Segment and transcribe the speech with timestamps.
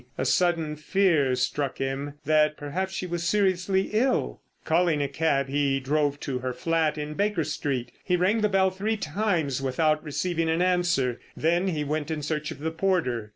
[0.17, 4.41] A sudden fear struck him that perhaps she was seriously ill.
[4.65, 7.91] Calling a cab he drove to her flat in Baker Street.
[8.03, 12.49] He rang the bell three times without receiving an answer, then he went in search
[12.49, 13.29] of the porter.